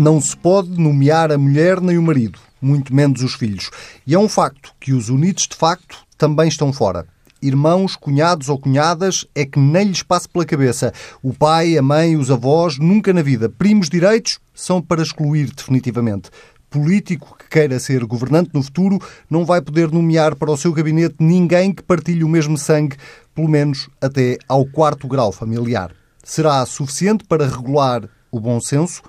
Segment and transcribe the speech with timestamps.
[0.00, 3.70] Não se pode nomear a mulher nem o marido, muito menos os filhos.
[4.06, 7.06] E é um facto que os unidos de facto também estão fora.
[7.42, 10.90] Irmãos, cunhados ou cunhadas é que nem lhes passe pela cabeça.
[11.22, 13.50] O pai, a mãe, os avós, nunca na vida.
[13.50, 16.30] Primos direitos são para excluir definitivamente
[16.70, 18.98] político que queira ser governante no futuro
[19.28, 22.96] não vai poder nomear para o seu gabinete ninguém que partilhe o mesmo sangue,
[23.34, 25.92] pelo menos até ao quarto grau familiar.
[26.24, 29.02] Será suficiente para regular o bom senso?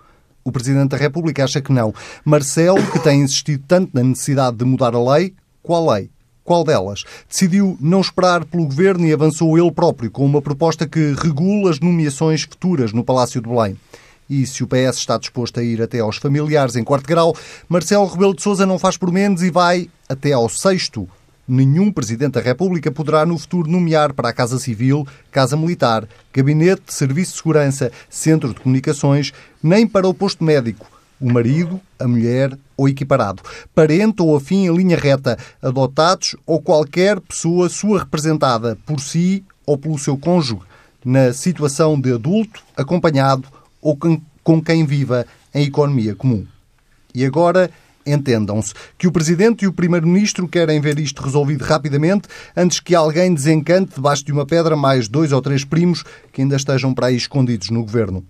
[0.44, 1.94] O Presidente da República acha que não.
[2.26, 6.10] Marcelo, que tem insistido tanto na necessidade de mudar a lei, qual lei?
[6.44, 7.04] Qual delas?
[7.30, 11.80] Decidiu não esperar pelo governo e avançou ele próprio com uma proposta que regula as
[11.80, 13.78] nomeações futuras no Palácio de Belém.
[14.28, 17.36] E se o PS está disposto a ir até aos familiares em quarto grau,
[17.70, 21.08] Marcelo Rebelo de Sousa não faz por menos e vai até ao sexto.
[21.54, 26.84] Nenhum Presidente da República poderá no futuro nomear para a Casa Civil, Casa Militar, Gabinete
[26.88, 32.08] de Serviço de Segurança, Centro de Comunicações, nem para o posto médico, o marido, a
[32.08, 33.44] mulher ou equiparado,
[33.76, 39.78] parente ou afim em linha reta, adotados ou qualquer pessoa sua representada por si ou
[39.78, 40.62] pelo seu cônjuge,
[41.04, 43.46] na situação de adulto, acompanhado
[43.82, 43.98] ou
[44.42, 46.48] com quem viva em economia comum.
[47.14, 47.70] E agora
[48.06, 53.34] entendam-se que o Presidente e o Primeiro-Ministro querem ver isto resolvido rapidamente antes que alguém
[53.34, 57.16] desencante debaixo de uma pedra mais dois ou três primos que ainda estejam para aí
[57.16, 58.26] escondidos no Governo.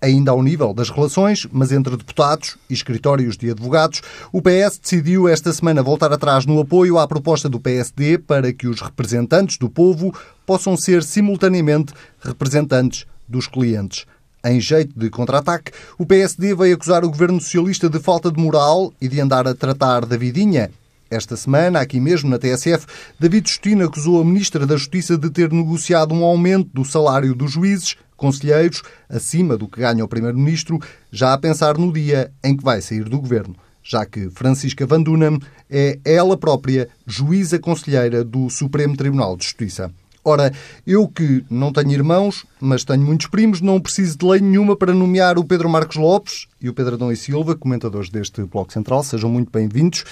[0.00, 5.26] Ainda ao nível das relações, mas entre deputados e escritórios de advogados, o PS decidiu
[5.26, 9.70] esta semana voltar atrás no apoio à proposta do PSD para que os representantes do
[9.70, 14.04] povo possam ser simultaneamente representantes dos clientes.
[14.48, 18.94] Em jeito de contra-ataque, o PSD veio acusar o governo socialista de falta de moral
[19.00, 20.70] e de andar a tratar da vidinha.
[21.10, 22.86] Esta semana, aqui mesmo na TSF,
[23.18, 27.50] David Justino acusou a Ministra da Justiça de ter negociado um aumento do salário dos
[27.50, 30.78] juízes, conselheiros, acima do que ganha o Primeiro-Ministro,
[31.10, 35.02] já a pensar no dia em que vai sair do governo, já que Francisca Van
[35.02, 39.90] Dunham é ela própria juíza conselheira do Supremo Tribunal de Justiça.
[40.28, 40.52] Ora,
[40.84, 44.92] eu que não tenho irmãos, mas tenho muitos primos, não preciso de lei nenhuma para
[44.92, 49.04] nomear o Pedro Marcos Lopes e o Pedro Adão e Silva, comentadores deste Bloco Central.
[49.04, 50.04] Sejam muito bem-vindos.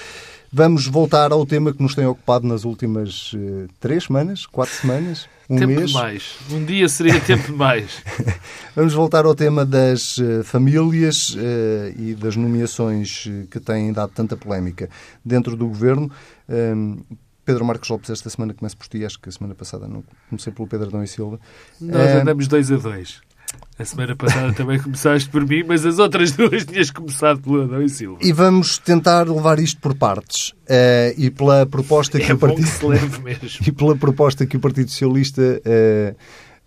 [0.53, 5.29] Vamos voltar ao tema que nos tem ocupado nas últimas uh, três semanas, quatro semanas,
[5.51, 5.93] um tempo mês.
[5.93, 6.37] mais.
[6.49, 8.01] Um dia seria tempo demais.
[8.77, 14.37] Vamos voltar ao tema das uh, famílias uh, e das nomeações que têm dado tanta
[14.37, 14.89] polémica
[15.25, 16.09] dentro do governo.
[17.45, 20.53] Pedro Marcos Lopes esta semana começa por ti, acho que a semana passada não comecei
[20.53, 21.39] pelo Pedro Adão e Silva.
[21.81, 22.21] Nós é...
[22.21, 23.21] andamos dois a dois.
[23.79, 27.83] A semana passada também começaste por mim, mas as outras duas tinhas começado pelo Adão
[27.83, 28.19] e Silva.
[28.23, 30.51] E vamos tentar levar isto por partes.
[30.51, 34.91] Uh, e pela proposta que é o Partido que e pela proposta que o Partido
[34.91, 36.17] Socialista uh,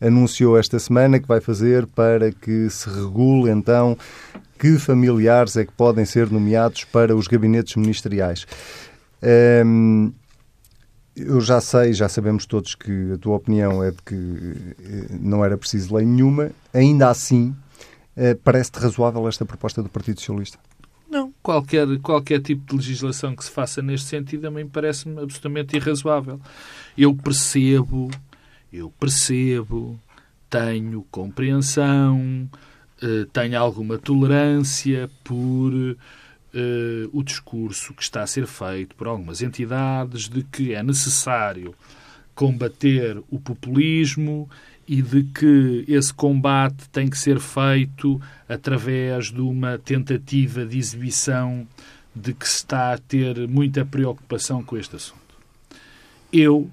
[0.05, 3.97] anunciou esta semana que vai fazer para que se regule então
[4.59, 8.45] que familiares é que podem ser nomeados para os gabinetes ministeriais.
[9.65, 10.11] Um,
[11.17, 15.43] eu já sei, já sabemos todos que a tua opinião é de que eh, não
[15.43, 16.51] era preciso lei nenhuma.
[16.73, 17.55] Ainda assim,
[18.15, 20.59] eh, parece-te razoável esta proposta do Partido Socialista?
[21.09, 21.33] Não.
[21.41, 26.39] Qualquer, qualquer tipo de legislação que se faça neste sentido também parece-me absolutamente irrazoável.
[26.97, 28.11] Eu percebo,
[28.71, 29.99] eu percebo,
[30.49, 32.49] tenho compreensão,
[33.01, 35.71] eh, tenho alguma tolerância por
[36.53, 41.75] uh, o discurso que está a ser feito por algumas entidades de que é necessário
[42.35, 44.49] combater o populismo
[44.87, 51.67] e de que esse combate tem que ser feito através de uma tentativa de exibição
[52.15, 55.21] de que se está a ter muita preocupação com este assunto.
[56.31, 56.69] Eu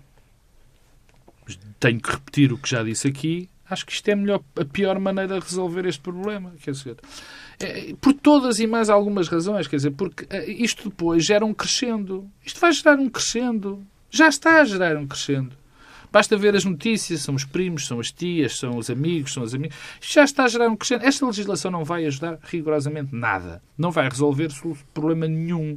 [1.81, 4.99] tenho que repetir o que já disse aqui, acho que isto é melhor, a pior
[4.99, 6.53] maneira de resolver este problema.
[6.63, 6.97] Quer dizer,
[7.61, 11.55] é, por todas e mais algumas razões, quer dizer, porque é, isto depois gera um
[11.55, 12.29] crescendo.
[12.45, 13.85] Isto vai gerar um crescendo.
[14.11, 15.57] Já está a gerar um crescendo.
[16.13, 19.53] Basta ver as notícias, são os primos, são as tias, são os amigos, são as
[19.53, 19.77] amigas.
[20.01, 21.05] Já está a gerar um crescendo.
[21.05, 23.61] Esta legislação não vai ajudar rigorosamente nada.
[23.77, 24.49] Não vai resolver
[24.93, 25.77] problema nenhum.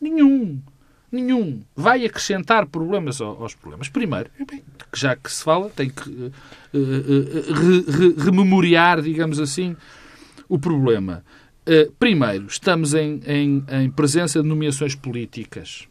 [0.00, 0.62] Nenhum.
[1.10, 1.62] Nenhum.
[1.76, 3.88] Vai acrescentar problemas aos problemas.
[3.88, 4.30] Primeiro,
[4.92, 6.32] já que se fala, tem que uh,
[6.74, 9.76] uh, re, re, rememoriar, digamos assim,
[10.48, 11.24] o problema.
[11.98, 15.88] Primeiro, estamos em, em, em, presença de nomeações políticas.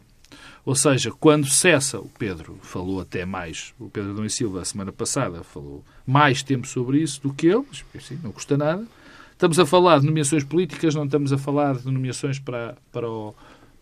[0.64, 4.64] Ou seja, quando cessa, o Pedro falou até mais, o Pedro Dom e Silva, a
[4.64, 8.86] semana passada, falou mais tempo sobre isso do que eu, mas assim, não custa nada.
[9.32, 13.34] Estamos a falar de nomeações políticas, não estamos a falar de nomeações para, para, o,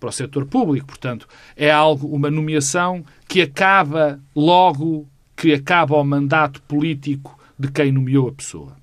[0.02, 0.88] para o setor público.
[0.88, 7.92] Portanto, é algo, uma nomeação que acaba logo que acaba o mandato político de quem
[7.92, 8.76] nomeou a pessoa.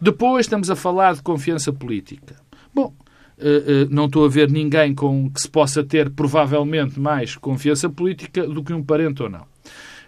[0.00, 2.36] Depois estamos a falar de confiança política.
[2.74, 2.94] Bom,
[3.38, 7.88] Uh, uh, não estou a ver ninguém com que se possa ter provavelmente mais confiança
[7.90, 9.40] política do que um parente ou não.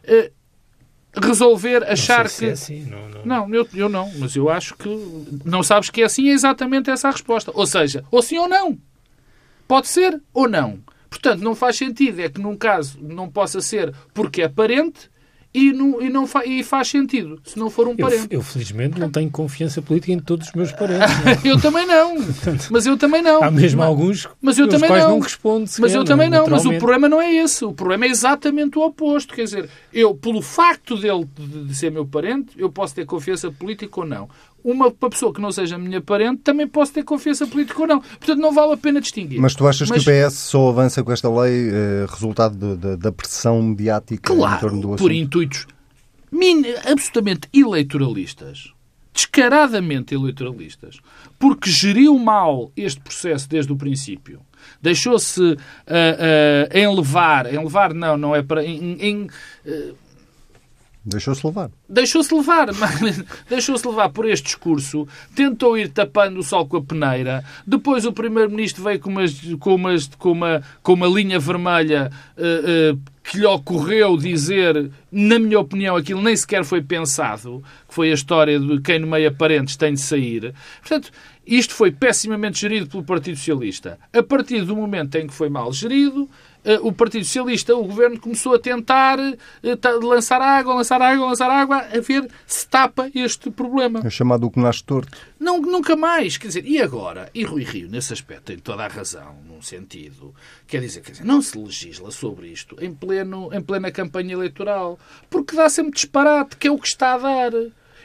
[0.05, 0.31] Uh,
[1.21, 2.45] resolver achar que.
[2.45, 3.49] É assim, não, não.
[3.49, 4.89] não eu, eu não, mas eu acho que
[5.45, 7.51] não sabes que é assim, é exatamente essa a resposta.
[7.53, 8.79] Ou seja, ou sim ou não.
[9.67, 10.79] Pode ser ou não.
[11.09, 12.21] Portanto, não faz sentido.
[12.21, 15.11] É que num caso não possa ser porque é parente
[15.55, 18.27] e, não, e, não fa e faz sentido, se não for um parente.
[18.29, 21.15] Eu, eu felizmente, não tenho confiança política em todos os meus parentes.
[21.45, 22.17] eu também não.
[22.73, 23.41] Mas eu também não.
[23.41, 25.11] Há mesmo mas, alguns mas eu também não.
[25.11, 26.49] não respondo Mas eu também não.
[26.49, 27.65] Mas o problema não é esse.
[27.65, 29.33] O problema é exatamente o oposto.
[29.33, 33.49] Quer dizer, eu, pelo facto dele de, de ser meu parente, eu posso ter confiança
[33.53, 34.29] política ou não
[34.65, 38.01] uma, pessoa que não seja minha parente também posso ter confiança política ou não.
[38.01, 39.39] Portanto, não vale a pena distinguir.
[39.39, 40.03] Mas tu achas Mas...
[40.03, 44.35] que o PS só avança com esta lei eh, resultado de, de, da pressão mediática
[44.35, 44.99] claro, em torno do assunto?
[44.99, 45.67] por intuitos
[46.85, 48.73] absolutamente eleitoralistas,
[49.13, 50.99] descaradamente eleitoralistas,
[51.39, 54.41] porque geriu mal este processo desde o princípio.
[54.81, 58.65] Deixou-se uh, uh, enlevar, enlevar não, não é para...
[58.65, 60.04] Em, em, uh,
[61.05, 61.71] Deixou-se levar.
[61.89, 62.69] Deixou-se levar.
[63.49, 65.07] Deixou-se levar por este discurso.
[65.35, 67.45] Tentou ir tapando o sol com a peneira.
[67.67, 72.95] Depois o Primeiro-Ministro veio com, umas, com, umas, com, uma, com uma linha vermelha uh,
[72.95, 78.11] uh, que lhe ocorreu dizer, na minha opinião, aquilo nem sequer foi pensado, que foi
[78.11, 80.55] a história de quem no meio aparentes tem de sair.
[80.81, 81.11] Portanto,
[81.47, 83.99] isto foi pessimamente gerido pelo Partido Socialista.
[84.13, 86.29] A partir do momento em que foi mal gerido,
[86.83, 91.77] o Partido Socialista, o governo começou a tentar eh, lançar água, lançar água, lançar água,
[91.79, 94.01] a ver se tapa este problema.
[94.05, 95.17] É chamado o que nasce torto.
[95.39, 96.39] Não, nunca mais.
[96.39, 97.31] Quer dizer, e agora?
[97.35, 100.35] E Rui Rio, nesse aspecto, tem toda a razão, num sentido.
[100.67, 104.99] Quer dizer, quer dizer não se legisla sobre isto em, pleno, em plena campanha eleitoral.
[105.29, 107.53] Porque dá sempre disparate, que é o que está a dar.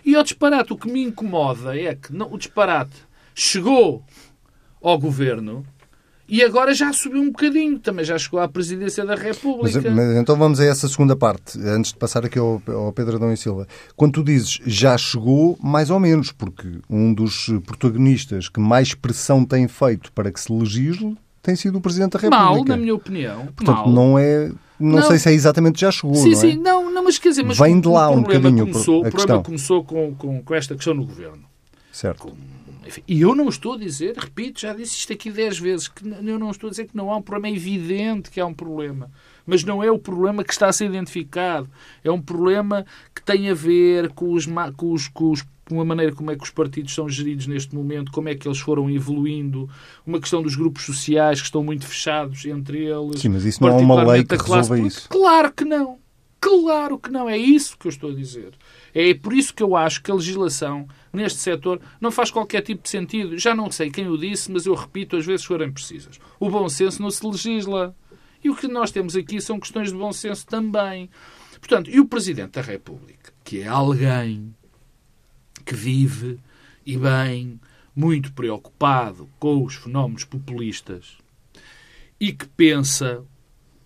[0.05, 2.95] E ao disparate, o que me incomoda é que não, o disparate
[3.33, 4.03] chegou
[4.81, 5.65] ao governo
[6.29, 9.81] e agora já subiu um bocadinho, também já chegou à presidência da República.
[9.83, 13.15] Mas, mas então vamos a essa segunda parte, antes de passar aqui ao, ao Pedro
[13.15, 13.67] Adão e Silva.
[13.95, 19.43] Quando tu dizes já chegou, mais ou menos, porque um dos protagonistas que mais pressão
[19.43, 22.43] tem feito para que se legisle tem sido o Presidente da República.
[22.43, 23.47] Mal, na minha opinião.
[23.47, 23.89] Portanto, Mal.
[23.89, 24.51] não é.
[24.79, 26.15] Não, não, sei se é exatamente já chegou.
[26.15, 26.35] Sim, não é?
[26.35, 28.67] sim, não, não, mas quer dizer, mas vem de lá um bocadinho.
[28.67, 31.43] Começou, o problema começou com, com, com esta questão no governo.
[31.91, 32.27] Certo.
[32.27, 32.31] Com,
[32.85, 36.07] enfim, e eu não estou a dizer, repito, já disse isto aqui dez vezes, que
[36.07, 38.53] eu não estou a dizer que não há um problema, é evidente que há um
[38.53, 39.11] problema.
[39.45, 41.69] Mas não é o problema que está a ser identificado.
[42.03, 42.85] É um problema
[43.15, 46.35] que tem a ver com, os, com, os, com, os, com a maneira como é
[46.35, 49.67] que os partidos são geridos neste momento, como é que eles foram evoluindo,
[50.05, 53.21] uma questão dos grupos sociais que estão muito fechados entre eles.
[53.21, 55.09] Sim, mas isso não é uma lei que resolva isso.
[55.09, 55.97] Claro que não.
[56.39, 57.27] Claro que não.
[57.27, 58.53] É isso que eu estou a dizer.
[58.93, 62.83] É por isso que eu acho que a legislação neste setor não faz qualquer tipo
[62.83, 63.37] de sentido.
[63.37, 66.19] Já não sei quem o disse, mas eu repito, às vezes forem precisas.
[66.39, 67.95] O bom senso não se legisla.
[68.43, 71.09] E o que nós temos aqui são questões de bom senso também.
[71.59, 74.55] Portanto, e o Presidente da República, que é alguém
[75.65, 76.39] que vive
[76.85, 77.59] e bem
[77.95, 81.17] muito preocupado com os fenómenos populistas
[82.19, 83.23] e que pensa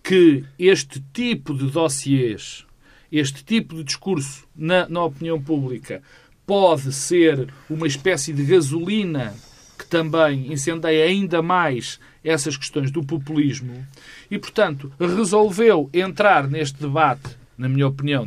[0.02, 2.64] que este tipo de dossiês,
[3.10, 6.02] este tipo de discurso na, na opinião pública
[6.46, 9.34] pode ser uma espécie de gasolina
[9.78, 13.84] que também incendeia ainda mais essas questões do populismo
[14.30, 18.26] e, portanto, resolveu entrar neste debate, na minha opinião,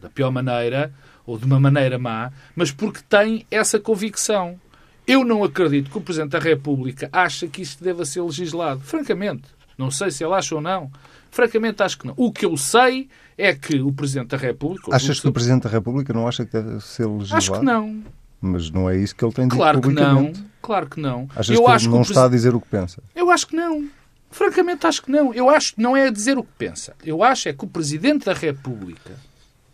[0.00, 0.92] da pior maneira
[1.26, 4.58] ou de uma maneira má, mas porque tem essa convicção.
[5.06, 8.80] Eu não acredito que o Presidente da República acha que isto deva ser legislado.
[8.80, 9.44] Francamente.
[9.76, 10.90] Não sei se ele acha ou não.
[11.30, 12.14] Francamente, acho que não.
[12.16, 14.94] O que eu sei é que o Presidente da República...
[14.94, 17.36] Achas que o Presidente da República não acha que deve ser legislado?
[17.36, 18.02] Acho que não.
[18.40, 20.32] Mas não é isso que ele tem dito claro publicamente.
[20.32, 20.50] Que não.
[20.62, 21.28] Claro que não.
[21.34, 23.02] Achas eu que acho ele não que está a dizer o que pensa?
[23.14, 23.88] Eu acho que não.
[24.30, 25.32] Francamente, acho que não.
[25.34, 26.94] Eu acho que não é a dizer o que pensa.
[27.04, 29.14] Eu acho é que o Presidente da República...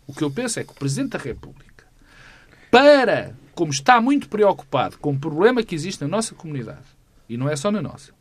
[0.07, 1.83] O que eu penso é que o Presidente da República,
[2.69, 6.85] para, como está muito preocupado com o problema que existe na nossa comunidade,
[7.27, 8.11] e não é só na nossa,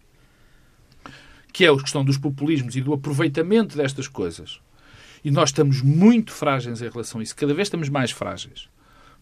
[1.54, 4.61] que é a questão dos populismos e do aproveitamento destas coisas.
[5.25, 7.37] E nós estamos muito frágeis em relação a isso.
[7.37, 8.68] Cada vez estamos mais frágeis.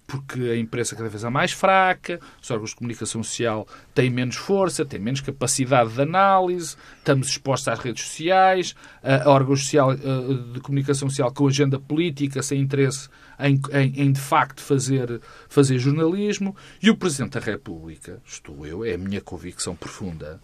[0.06, 4.36] Porque a imprensa cada vez é mais fraca, os órgãos de comunicação social têm menos
[4.36, 10.60] força, têm menos capacidade de análise, estamos expostos às redes sociais, a órgãos social, de
[10.60, 16.56] comunicação social com agenda política, sem interesse em, em, em, de facto fazer, fazer jornalismo.
[16.82, 20.40] E o Presidente da República, estou eu, é a minha convicção profunda,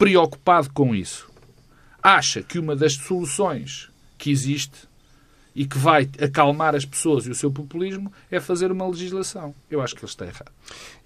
[0.00, 1.28] preocupado com isso,
[2.02, 4.88] acha que uma das soluções que existe
[5.54, 9.54] e que vai acalmar as pessoas e o seu populismo é fazer uma legislação.
[9.70, 10.50] Eu acho que ele está errado.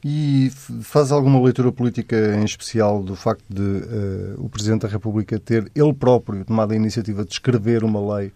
[0.04, 0.48] E
[0.82, 5.68] faz alguma leitura política em especial do facto de uh, o Presidente da República ter
[5.74, 8.28] ele próprio tomado a iniciativa de escrever uma lei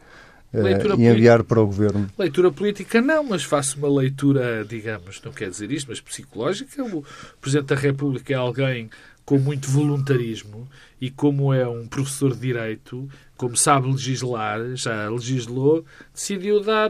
[0.54, 2.10] uh, e enviar para o Governo?
[2.18, 6.82] Leitura política não, mas faço uma leitura, digamos, não quer dizer isto, mas psicológica.
[6.82, 7.04] O
[7.40, 8.90] Presidente da República é alguém
[9.28, 10.66] com muito voluntarismo
[10.98, 13.06] e como é um professor de Direito,
[13.36, 16.88] como sabe legislar, já legislou, decidiu dar,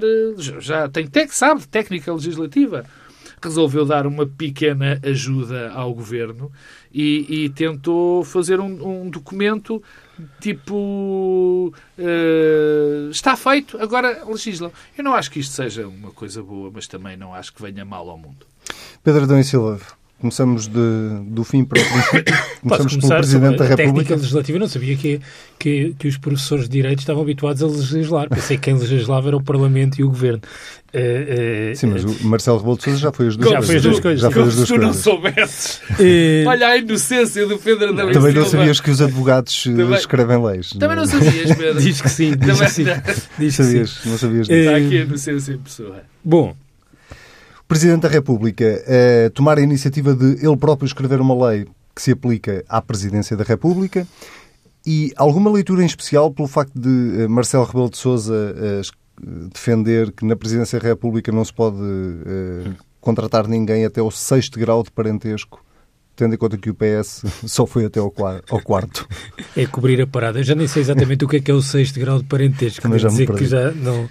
[0.60, 2.84] já tem, sabe técnica legislativa,
[3.42, 6.52] resolveu dar uma pequena ajuda ao governo
[6.94, 9.82] e, e tentou fazer um, um documento
[10.40, 14.70] tipo uh, está feito, agora legislam.
[14.96, 17.84] Eu não acho que isto seja uma coisa boa, mas também não acho que venha
[17.84, 18.46] mal ao mundo.
[19.02, 19.80] Pedro Adão e Silva,
[20.20, 22.34] Começamos de, do fim para o princípio.
[22.60, 23.76] Começamos pelo Presidente da República.
[23.76, 25.20] técnica legislativa, eu não sabia que,
[25.56, 28.28] que, que, os professores de Direito estavam habituados a legislar.
[28.28, 30.40] Pensei que quem legislava era o Parlamento e o Governo.
[30.92, 33.68] Uh, uh, Sim, mas o Marcelo Rebelo de Sousa já foi as duas já coisas.
[33.68, 34.20] Foi as duas coisas.
[34.20, 34.96] Já foi as duas coisas.
[34.96, 35.80] Se tu não soubesses.
[35.90, 40.44] Uh, Olha a inocência do Pedro da Também não sabias que os advogados também, escrevem
[40.44, 40.70] leis.
[40.70, 41.78] Também não, sabias, Pedro.
[41.80, 42.34] diz que sim.
[42.36, 42.84] Diz que sim.
[43.38, 44.08] Diz que sabias, sim.
[44.08, 44.48] Não sabias.
[44.48, 46.02] Está aqui a inocência em pessoa.
[46.24, 46.56] Bom,
[47.68, 52.12] Presidente da República eh, tomar a iniciativa de ele próprio escrever uma lei que se
[52.12, 54.06] aplica à Presidência da República
[54.86, 58.80] e alguma leitura em especial pelo facto de eh, Marcelo Rebelo de Sousa eh,
[59.52, 62.70] defender que na Presidência da República não se pode eh,
[63.00, 65.62] contratar ninguém até o sexto grau de parentesco
[66.16, 69.06] tendo em conta que o PS só foi até ao, quarto.
[69.56, 70.40] É cobrir a parada.
[70.40, 72.82] Eu já nem sei exatamente o que é que é o sexto grau de parentesco.
[72.82, 74.08] Também já dizer que já não...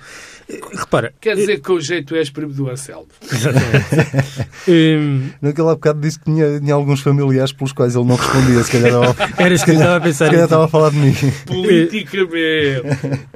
[0.50, 1.14] Repara.
[1.20, 3.08] Quer dizer que o jeito és primo do Anselmo.
[3.22, 4.50] Exatamente.
[4.68, 5.30] um...
[5.42, 8.64] Naquele bocado disse que tinha, tinha, alguns familiares pelos quais ele não respondia.
[8.64, 10.26] Se calhar estava, Era isso que ele estava a pensar.
[10.26, 11.14] Se calhar estava a falar de mim.
[11.46, 12.82] Politicamente.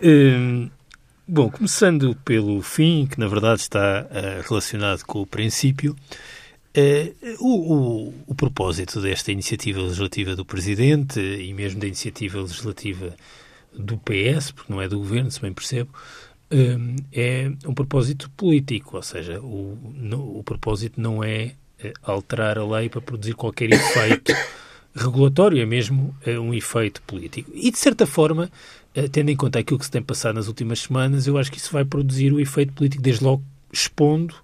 [0.02, 0.70] um...
[1.28, 5.96] Bom, começando pelo fim, que na verdade está uh, relacionado com o princípio,
[6.76, 13.16] uh, o, o, o, propósito desta iniciativa legislativa do Presidente e mesmo da iniciativa legislativa
[13.74, 16.31] do PS, porque não é do Governo, se bem percebo, Hum,
[17.14, 22.66] é um propósito político, ou seja, o, no, o propósito não é eh, alterar a
[22.66, 24.34] lei para produzir qualquer efeito
[24.94, 27.50] regulatório, é mesmo é um efeito político.
[27.54, 28.52] E, de certa forma,
[28.94, 31.58] eh, tendo em conta aquilo que se tem passado nas últimas semanas, eu acho que
[31.58, 34.36] isso vai produzir o efeito político, desde logo expondo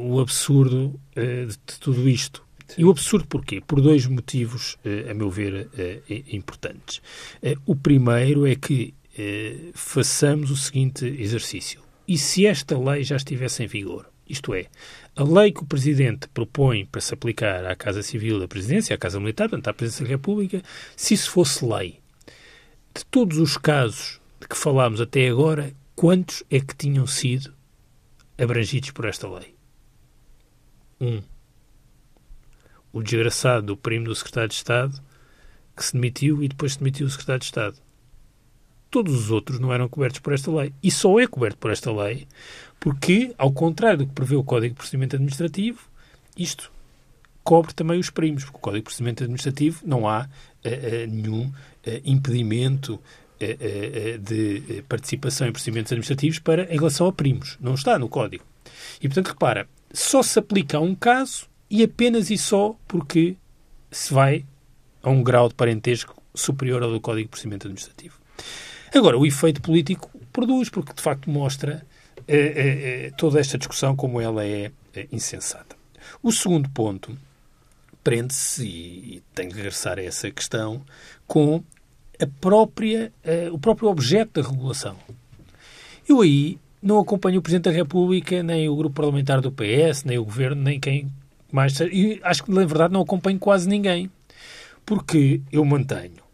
[0.00, 2.44] o absurdo de, tudo isto.
[2.76, 3.60] E o absurdo porquê?
[3.60, 4.76] Por dois motivos,
[5.10, 5.68] a meu ver,
[6.30, 7.02] importantes.
[7.66, 11.82] O primeiro é que eh, façamos o seguinte exercício.
[12.06, 14.08] E se esta lei já estivesse em vigor?
[14.28, 14.66] Isto é,
[15.16, 18.98] a lei que o Presidente propõe para se aplicar à Casa Civil da Presidência, à
[18.98, 20.62] Casa Militar, portanto, à Presidência da República,
[20.94, 21.98] se isso fosse lei,
[22.94, 27.52] de todos os casos de que falámos até agora, quantos é que tinham sido
[28.36, 29.54] abrangidos por esta lei?
[31.00, 31.22] Um.
[32.92, 35.02] O desgraçado do primo do Secretário de Estado
[35.76, 37.87] que se demitiu e depois se demitiu o Secretário de Estado
[38.90, 40.72] todos os outros não eram cobertos por esta lei.
[40.82, 42.26] E só é coberto por esta lei
[42.80, 45.80] porque, ao contrário do que prevê o Código de Procedimento Administrativo,
[46.36, 46.70] isto
[47.42, 51.52] cobre também os primos, porque o Código de Procedimento Administrativo não há uh, nenhum uh,
[52.04, 53.00] impedimento
[54.20, 57.56] de participação em procedimentos administrativos para, em relação a primos.
[57.60, 58.44] Não está no Código.
[59.00, 63.36] E, portanto, repara, só se aplica a um caso e apenas e só porque
[63.92, 64.44] se vai
[65.02, 68.18] a um grau de parentesco superior ao do Código de Procedimento Administrativo.
[68.94, 71.84] Agora, o efeito político produz, porque de facto mostra
[72.26, 75.76] eh, eh, eh toda esta discussão como ela é, é insensata.
[76.22, 77.16] O segundo ponto
[78.02, 80.82] prende-se, e tenho que regressar a essa questão,
[81.26, 81.62] com
[82.20, 84.96] a própria, eh, o próprio objeto da regulação.
[86.08, 90.18] Eu aí não acompanho o Presidente da República, nem o grupo parlamentar do PS, nem
[90.18, 91.12] o Governo, nem quem
[91.52, 91.78] mais.
[91.80, 94.10] E acho que, na verdade, não acompanho quase ninguém.
[94.86, 96.27] Porque eu mantenho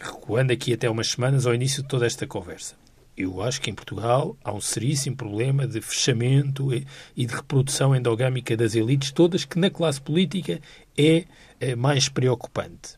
[0.00, 2.74] recuando aqui até umas semanas ao início de toda esta conversa.
[3.16, 8.56] Eu acho que em Portugal há um seríssimo problema de fechamento e de reprodução endogâmica
[8.56, 10.60] das elites, todas que na classe política
[10.96, 11.24] é,
[11.60, 12.96] é mais preocupante.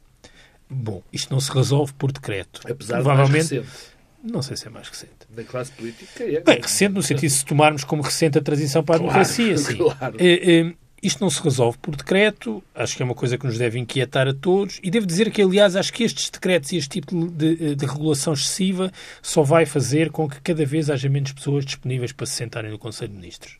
[0.71, 2.61] Bom, isto não se resolve por decreto.
[2.64, 3.95] Apesar Provavelmente, de mais recente.
[4.25, 5.12] Não sei se é mais recente.
[5.29, 6.41] Da classe política é.
[6.41, 9.59] Bem, recente no sentido de se tomarmos como recente a transição para a claro, democracia,
[9.59, 9.76] sim.
[9.99, 10.17] Claro.
[10.19, 13.58] É, é, isto não se resolve por decreto, acho que é uma coisa que nos
[13.58, 17.00] deve inquietar a todos, e devo dizer que, aliás, acho que estes decretos e este
[17.00, 18.90] tipo de, de, regulação excessiva
[19.23, 22.78] só vai fazer com que cada vez haja menos pessoas disponíveis para se sentarem no
[22.78, 23.58] Conselho de Ministros.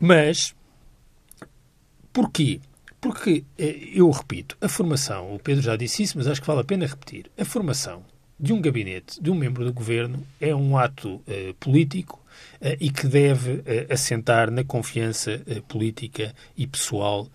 [0.00, 0.54] Mas,
[2.12, 2.60] porquê?
[3.00, 6.60] Porque, eh, eu repito, a formação, o Pedro já disse isso, mas acho que vale
[6.60, 8.04] a pena repetir, a formação
[8.38, 12.22] de um gabinete, de um membro do governo, é um ato uh, político
[12.80, 17.28] e que deve uh, assentar na confiança política e pessoal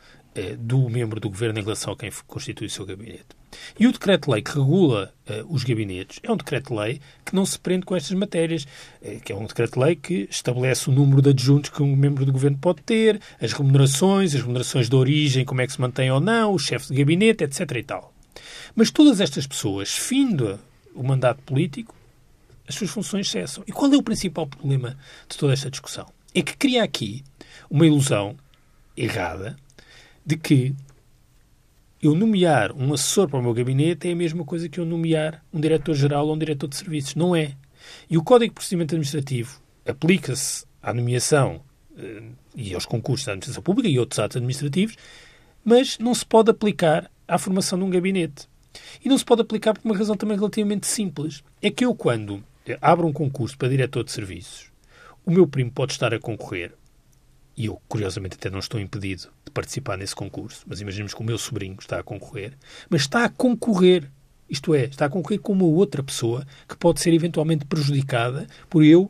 [0.57, 3.36] do membro do governo em relação a quem constitui o seu gabinete.
[3.79, 7.86] E o decreto-lei que regula uh, os gabinetes é um decreto-lei que não se prende
[7.86, 8.65] com estas matérias,
[9.01, 12.31] uh, que é um decreto-lei que estabelece o número de adjuntos que um membro do
[12.31, 16.19] governo pode ter, as remunerações, as remunerações de origem, como é que se mantém ou
[16.19, 17.60] não, o chefe de gabinete, etc.
[17.72, 18.13] e tal.
[18.75, 20.60] Mas todas estas pessoas, findo
[20.95, 21.95] o mandato político,
[22.74, 23.63] as suas funções cessam.
[23.68, 24.98] E qual é o principal problema
[25.30, 26.06] de toda esta discussão?
[26.34, 27.24] É que cria aqui
[27.70, 28.36] uma ilusão
[28.98, 29.56] errada
[30.25, 30.75] de que
[32.01, 35.44] eu nomear um assessor para o meu gabinete é a mesma coisa que eu nomear
[35.53, 37.15] um diretor-geral ou um diretor de serviços.
[37.15, 37.56] Não é.
[38.10, 41.62] E o Código de Procedimento Administrativo aplica-se à nomeação
[41.98, 42.24] eh,
[42.56, 44.98] e aos concursos da administração pública e outros atos administrativos,
[45.63, 48.50] mas não se pode aplicar à formação de um gabinete.
[49.03, 51.44] E não se pode aplicar por uma razão também relativamente simples.
[51.62, 52.44] É que eu, quando
[52.82, 54.72] abro um concurso para diretor de serviços,
[55.25, 56.74] o meu primo pode estar a concorrer,
[57.55, 61.25] e eu, curiosamente, até não estou impedido de participar nesse concurso, mas imaginemos que o
[61.25, 62.58] meu sobrinho está a concorrer,
[62.89, 64.10] mas está a concorrer,
[64.50, 68.84] isto é, está a concorrer com uma outra pessoa que pode ser eventualmente prejudicada por
[68.84, 69.10] eu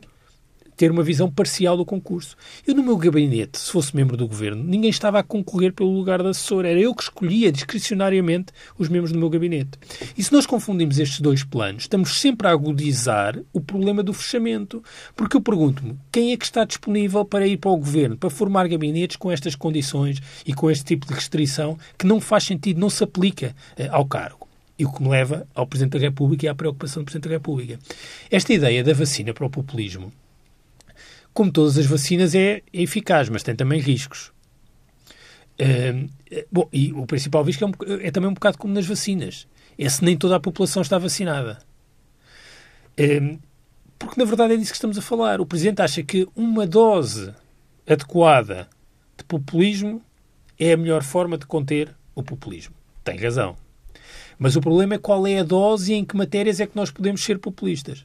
[0.76, 2.36] ter uma visão parcial do concurso.
[2.66, 6.22] Eu, no meu gabinete, se fosse membro do governo, ninguém estava a concorrer pelo lugar
[6.22, 6.64] de assessor.
[6.64, 9.78] Era eu que escolhia discricionariamente os membros do meu gabinete.
[10.16, 14.82] E se nós confundimos estes dois planos, estamos sempre a agudizar o problema do fechamento.
[15.14, 18.68] Porque eu pergunto-me, quem é que está disponível para ir para o governo, para formar
[18.68, 22.90] gabinetes com estas condições e com este tipo de restrição que não faz sentido, não
[22.90, 24.48] se aplica eh, ao cargo?
[24.76, 27.36] E o que me leva ao Presidente da República e à preocupação do Presidente da
[27.36, 27.78] República.
[28.28, 30.12] Esta ideia da vacina para o populismo
[31.34, 34.32] como todas as vacinas, é, eficaz, mas tem também riscos.
[35.60, 36.08] Uh,
[36.50, 39.46] bom, e o principal risco é, um, é, também um bocado como nas vacinas.
[39.76, 41.58] É se nem toda a população está vacinada.
[42.98, 43.38] Uh,
[43.98, 45.40] porque, na verdade, é disso que estamos a falar.
[45.40, 47.34] O Presidente acha que uma dose
[47.86, 48.68] adequada
[49.16, 50.00] de populismo
[50.58, 52.74] é a melhor forma de conter o populismo.
[53.02, 53.56] Tem razão.
[54.38, 56.90] Mas o problema é qual é a dose e em que matérias é que nós
[56.90, 58.04] podemos ser populistas.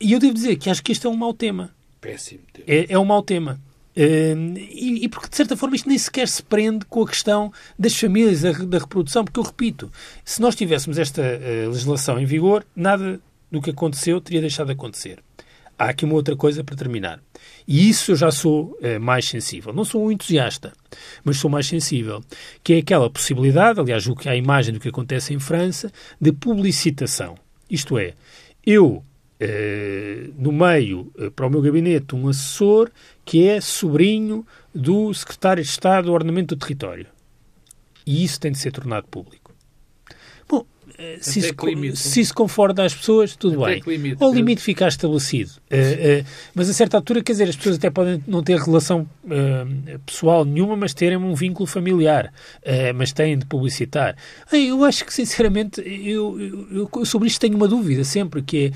[0.00, 1.74] E eu devo dizer que acho que este é um mau tema.
[2.04, 2.66] Péssimo tema.
[2.68, 3.58] É, é um mau tema.
[3.96, 7.50] Uh, e, e, porque, de certa forma, isto nem sequer se prende com a questão
[7.78, 9.90] das famílias, da, da reprodução, porque eu repito,
[10.22, 13.18] se nós tivéssemos esta uh, legislação em vigor, nada
[13.50, 15.22] do que aconteceu teria deixado de acontecer.
[15.78, 17.20] Há aqui uma outra coisa para terminar.
[17.66, 19.72] E isso eu já sou uh, mais sensível.
[19.72, 20.72] Não sou um entusiasta,
[21.24, 22.22] mas sou mais sensível.
[22.62, 25.90] Que é aquela possibilidade, aliás, o que a imagem do que acontece em França,
[26.20, 27.34] de publicitação.
[27.70, 28.12] Isto é,
[28.66, 29.13] eu eh,
[30.36, 32.90] no meio, eh, para o meu gabinete, um assessor
[33.24, 37.06] que é sobrinho do secretário de Estado do Ordenamento do Território.
[38.06, 39.52] E isso tem de ser tornado público.
[40.48, 40.64] Bom,
[40.98, 41.54] eh, se isso,
[41.96, 44.16] se isso conforta as pessoas, tudo até bem.
[44.20, 45.50] O limite fica estabelecido.
[45.70, 49.08] Uh, uh, mas a certa altura, quer dizer, as pessoas até podem não ter relação
[49.24, 52.32] uh, pessoal nenhuma, mas terem um vínculo familiar.
[52.94, 54.16] mas têm de publicitar.
[54.52, 58.72] Eu acho que, sinceramente, eu, eu, eu sobre isto tenho uma dúvida sempre, que é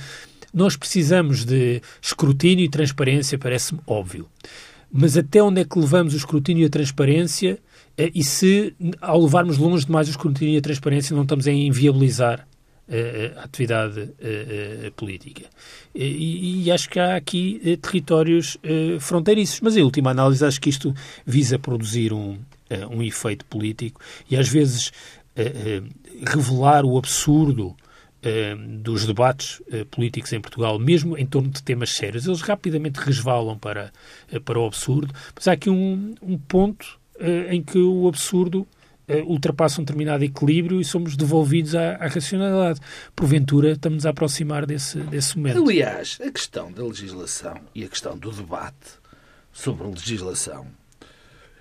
[0.52, 4.28] nós precisamos de escrutínio e transparência, parece-me óbvio.
[4.90, 7.58] Mas até onde é que levamos o escrutínio e a transparência
[7.96, 11.52] eh, e se, ao levarmos longe demais o escrutínio e a transparência, não estamos a
[11.52, 12.46] inviabilizar
[12.88, 14.11] eh, a atividade
[14.96, 15.44] política.
[15.94, 18.56] E, e, acho que há aqui territórios
[19.00, 20.94] fronteiriços, mas em última análise acho que isto
[21.26, 22.38] visa produzir um,
[22.90, 24.90] um efeito político e às vezes
[26.26, 27.88] revelar o absurdo eh,
[28.81, 33.57] dos debates eh, políticos em Portugal, mesmo em torno de temas sérios, eles rapidamente resvalam
[33.57, 33.92] para,
[34.31, 35.14] eh, para o absurdo.
[35.35, 36.98] Mas há aqui um, um ponto
[37.50, 38.64] em que o absurdo
[39.26, 42.78] ultrapassa um determinado equilíbrio e somos devolvidos à, à, racionalidade.
[43.16, 45.64] Porventura, estamos a aproximar desse, desse momento.
[45.64, 49.00] Aliás, a questão da legislação e a questão do debate
[49.52, 50.68] sobre a legislação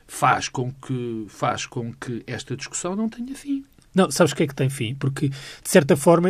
[0.08, 3.66] faz com que, faz com que esta discussão não tenha fim.
[3.98, 4.94] Não, sabes o que é que tem fim?
[4.94, 6.30] Porque, de certa forma,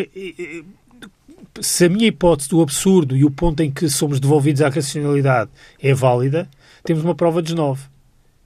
[1.59, 5.51] se a minha hipótese do absurdo e o ponto em que somos devolvidos à racionalidade
[5.81, 6.49] é válida,
[6.81, 7.83] temos uma prova de nove.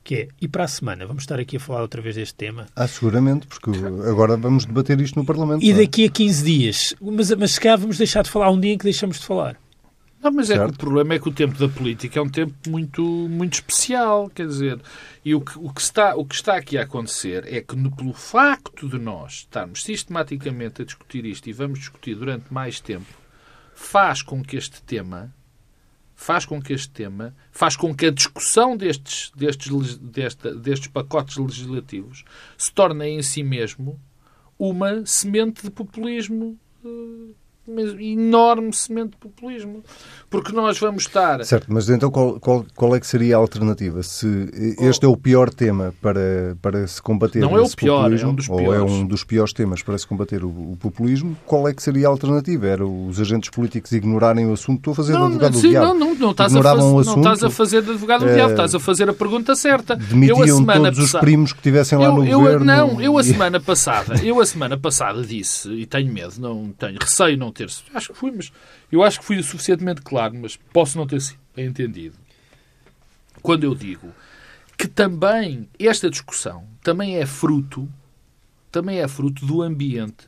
[0.03, 2.65] Que é, e para a semana, vamos estar aqui a falar outra vez deste tema?
[2.75, 3.69] Ah, seguramente, porque
[4.09, 5.63] agora vamos debater isto no Parlamento.
[5.63, 5.75] E é?
[5.75, 6.95] daqui a 15 dias.
[6.99, 9.55] Mas, mas se calhar vamos deixar de falar um dia em que deixamos de falar.
[10.21, 12.53] Não, mas é que o problema é que o tempo da política é um tempo
[12.67, 14.79] muito, muito especial, quer dizer,
[15.25, 17.89] e o que, o, que está, o que está aqui a acontecer é que, no,
[17.95, 23.11] pelo facto de nós estarmos sistematicamente a discutir isto e vamos discutir durante mais tempo,
[23.73, 25.33] faz com que este tema
[26.21, 31.35] faz com que este tema, faz com que a discussão destes, destes, desta, destes pacotes
[31.35, 32.23] legislativos
[32.55, 33.99] se torne em si mesmo
[34.59, 37.35] uma semente de populismo mas
[37.79, 39.83] enorme semente de populismo.
[40.29, 41.43] Porque nós vamos estar.
[41.43, 44.01] Certo, mas então qual, qual, qual é que seria a alternativa?
[44.01, 48.29] Se este é o pior tema para, para se combater Não é o pior, populismo,
[48.29, 48.79] é um dos ou piores.
[48.79, 52.07] é um dos piores temas para se combater o, o populismo, qual é que seria
[52.07, 52.65] a alternativa?
[52.65, 54.77] Era os agentes políticos ignorarem o assunto?
[54.77, 55.85] Estou a fazer Não, advogado sim, do diabo.
[55.87, 58.21] não, não, não, estás a Ignoravam fazer, o não assunto, estás a fazer de advogado
[58.21, 59.93] do eh, diabo, estás a fazer a pergunta certa.
[59.95, 62.65] eu a Demitiam semana todos os primos que estivessem lá eu, no eu- governo.
[62.65, 66.97] Não, eu a semana passada, eu a semana passada disse, e tenho medo, não tenho,
[67.01, 68.51] receio não ter, acho que fui, mas
[68.91, 72.17] eu acho que fui suficientemente claro, mas posso não ter sido entendido.
[73.41, 74.13] Quando eu digo
[74.77, 77.89] que também esta discussão também é fruto,
[78.71, 80.27] também é fruto do ambiente,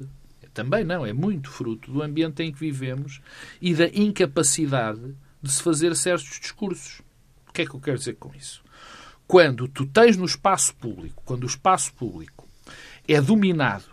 [0.54, 3.22] também não, é muito fruto do ambiente em que vivemos
[3.60, 7.02] e da incapacidade de se fazer certos discursos.
[7.50, 8.64] O que é que eu quero dizer com isso?
[9.28, 12.48] Quando tu tens no espaço público, quando o espaço público
[13.08, 13.86] é dominado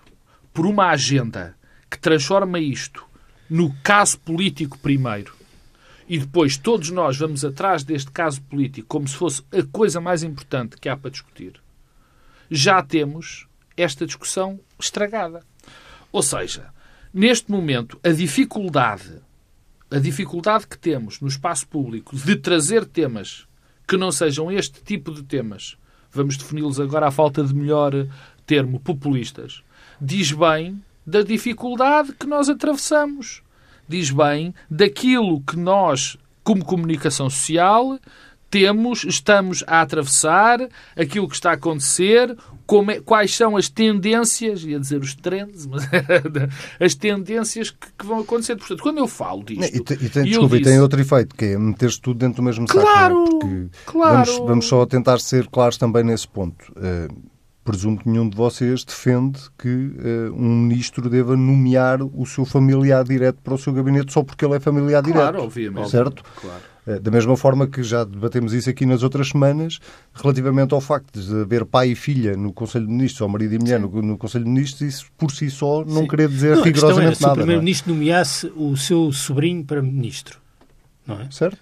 [0.52, 1.56] por uma agenda
[1.90, 3.04] que transforma isto
[3.50, 5.34] no caso político primeiro
[6.08, 10.22] e depois todos nós vamos atrás deste caso político como se fosse a coisa mais
[10.22, 11.60] importante que há para discutir,
[12.50, 15.40] já temos esta discussão estragada.
[16.10, 16.72] Ou seja,
[17.14, 19.20] neste momento, a dificuldade,
[19.90, 23.46] a dificuldade que temos no espaço público de trazer temas
[23.86, 25.76] que não sejam este tipo de temas,
[26.12, 27.92] vamos defini-los agora à falta de melhor
[28.46, 29.62] termo, populistas,
[30.00, 33.42] diz bem da dificuldade que nós atravessamos.
[33.88, 37.98] Diz bem daquilo que nós, como comunicação social,
[38.48, 40.60] temos, estamos a atravessar,
[40.96, 42.36] aquilo que está a acontecer,
[42.88, 45.84] é- quais são as tendências, ia dizer os trends, mas
[46.80, 48.56] as tendências que, que vão acontecer.
[48.56, 49.76] Portanto, quando eu falo disto...
[49.76, 52.36] E, tem, e tem- desculpa, e disse- tem outro efeito, que é meter-se tudo dentro
[52.36, 52.80] do mesmo saco.
[52.80, 53.28] Claro, não é?
[53.30, 54.24] Porque claro.
[54.32, 56.72] Vamos, vamos só tentar ser claros também nesse ponto.
[56.76, 57.08] Eh,
[57.70, 63.04] presumo que nenhum de vocês defende que eh, um ministro deva nomear o seu familiar
[63.04, 65.20] direto para o seu gabinete só porque ele é familiar direto.
[65.20, 65.90] Claro, obviamente.
[65.90, 66.22] Certo?
[66.40, 66.60] Claro.
[66.86, 69.78] Eh, Da mesma forma que já debatemos isso aqui nas outras semanas,
[70.14, 73.58] relativamente ao facto de haver pai e filha no Conselho de Ministros, ou marido e
[73.58, 76.08] mulher no, no Conselho de Ministros, isso por si só não Sim.
[76.08, 77.34] querer dizer Não, questão era rigorosamente se o nada.
[77.36, 77.44] não é?
[77.44, 80.38] Primeiro-Ministro nomeasse o seu sobrinho para Ministro.
[81.06, 81.28] Não é?
[81.30, 81.58] Certo?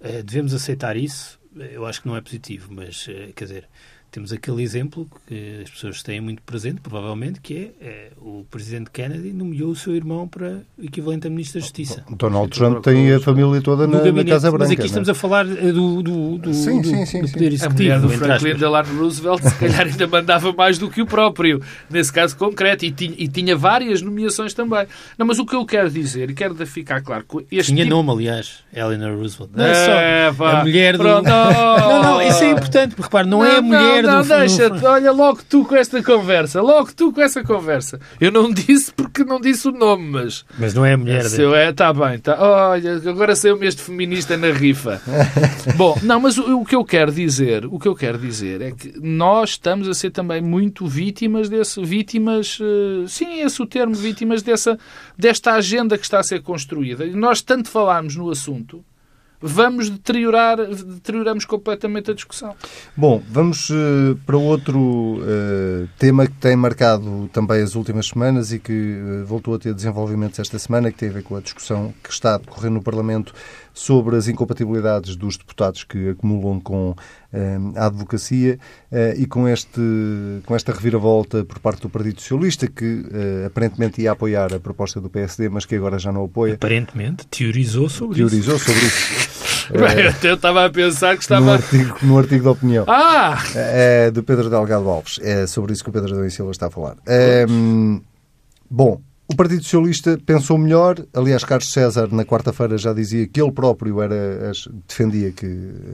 [0.00, 1.40] Eh, devemos aceitar isso.
[1.72, 3.68] Eu acho que não é positivo, mas, quer dizer,
[4.12, 8.90] temos aquele exemplo que as pessoas têm muito presente, provavelmente, que é eh, o Presidente
[8.90, 12.04] Kennedy nomeou o seu irmão para o equivalente a Ministro da Justiça.
[12.10, 14.28] Donald Trump tem a família toda No na, na gabinete.
[14.30, 14.64] Casa Branca.
[14.64, 14.86] mas aqui não é?
[14.86, 17.32] estamos a falar eh, do, do, do, Sim, do- sim, sim, do sim.
[17.32, 17.82] Poder A Executivo.
[17.82, 18.54] mulher do Franklin.
[18.56, 22.90] Delano Roosevelt se calhar ainda mandava mais do que o próprio, nesse caso concreto, e
[22.92, 24.86] tinha, e tinha várias nomeações também.
[25.18, 27.96] Não, mas o que eu quero dizer, e quero ficar claro, que este Tinha tipo...
[27.96, 29.50] nome, aliás, Eleanor Roosevelt.
[29.56, 30.60] Não é É, só pá.
[30.60, 31.02] a mulher do...
[31.02, 31.22] Pronto.
[31.32, 34.28] Não, não, isso é importante, porque repare, não, é a mulher não, do...
[34.28, 38.00] Não, deixa-te, olha logo tu com esta conversa, logo tu com essa conversa.
[38.20, 41.42] Eu não disse porque não disse o nome, mas Mas não é a mulher dele.
[41.42, 42.36] eu é, está bem, tá.
[42.40, 45.00] Olha, agora saiu-me este feminista na rifa.
[45.76, 48.70] Bom, não, mas o, o que eu quero dizer, o que eu quero dizer é
[48.72, 53.94] que nós estamos a ser também muito vítimas desse, vítimas, eh, sim, esse o termo,
[53.94, 54.78] vítimas dessa,
[55.16, 57.04] desta agenda que está a ser construída.
[57.04, 58.84] E nós tanto falarmos no assunto,
[59.42, 62.54] vamos deteriorar, deterioramos completamente a discussão.
[62.96, 68.58] Bom, vamos eh, para outro eh, tema que tem marcado também as últimas semanas e
[68.58, 71.92] que eh, voltou a ter desenvolvimentos esta semana, que tem a ver com a discussão
[72.02, 73.34] que está a decorrer no Parlamento
[73.74, 76.94] sobre as incompatibilidades dos deputados que acumulam com
[77.32, 78.58] eh, a advocacia
[78.90, 79.80] eh, e com, este,
[80.44, 85.00] com esta reviravolta por parte do Partido Socialista, que eh, aparentemente ia apoiar a proposta
[85.00, 86.54] do PSD, mas que agora já não apoia.
[86.54, 88.28] Aparentemente, teorizou sobre isso.
[88.28, 89.32] Teorizou sobre isso.
[89.72, 91.52] Bem, até eu estava a pensar que No estava.
[91.54, 92.84] artigo, no artigo de opinião.
[92.88, 93.38] Ah!
[93.54, 95.18] É, do Pedro Delgado Alves.
[95.22, 96.96] É sobre isso que o Pedro Adão e Silva está a falar.
[97.06, 97.46] É,
[98.70, 99.00] bom,
[99.32, 100.96] o Partido Socialista pensou melhor.
[101.14, 104.52] Aliás, Carlos César, na quarta-feira, já dizia que ele próprio era,
[104.86, 105.46] defendia que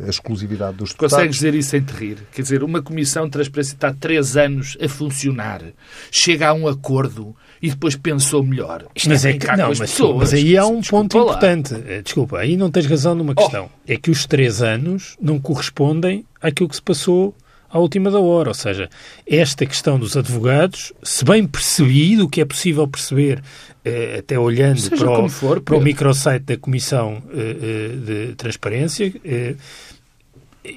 [0.07, 1.15] a exclusividade dos deputados.
[1.15, 2.19] Consegues dizer isso sem te rir?
[2.33, 5.63] Quer dizer, uma comissão de transparência está há três anos a funcionar,
[6.11, 8.85] chega a um acordo e depois pensou melhor.
[8.95, 10.17] Isto Mas, é que, não, as mas, pessoas.
[10.19, 11.23] mas aí há um Desculpa ponto lá.
[11.25, 11.75] importante.
[11.87, 13.69] Eh, Desculpa, aí não tens razão numa questão.
[13.87, 17.35] É que os três anos não correspondem àquilo que se passou
[17.71, 18.49] à última da hora.
[18.51, 18.89] Ou seja,
[19.27, 23.43] esta questão dos advogados, se bem percebido o que é possível perceber,
[23.85, 27.97] eh, até olhando Seja para o, for, para o microsite da Comissão eh, eh,
[28.29, 29.55] de Transparência, eh,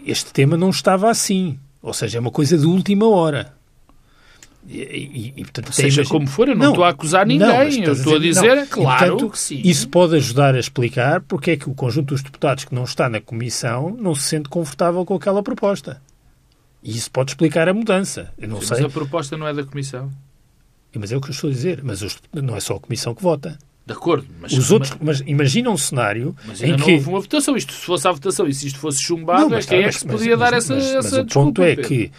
[0.06, 1.58] este tema não estava assim.
[1.82, 3.54] Ou seja, é uma coisa de última hora.
[4.68, 7.94] E, e- e, portanto, Seja como for, eu não estou a acusar ninguém, mas eu
[7.94, 8.62] estou a dizer, não.
[8.62, 9.60] é claro portanto, que sim.
[9.66, 13.10] Isso pode ajudar a explicar porque é que o conjunto dos deputados que não está
[13.10, 16.00] na comissão não se sente confortável com aquela proposta.
[16.84, 18.34] E isso pode explicar a mudança.
[18.38, 18.86] Eu não Mas sei.
[18.86, 20.12] a proposta não é da Comissão.
[20.96, 21.82] Mas é o que eu estou a dizer.
[21.84, 23.58] Mas os- não é só a comissão que vota.
[23.86, 27.10] De acordo, mas, Os outros, mas imagina um cenário mas em ainda não que houve
[27.10, 27.58] uma votação.
[27.58, 29.86] Isto, se fosse a votação e se isto fosse chumbado, mas é quem tá, é
[29.88, 32.12] mas- que se mas- podia dar mas- essa, mas- essa mas o ponto é que